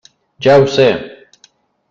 Jo 0.45 0.55
ho 0.61 0.65
sé. 0.77 0.87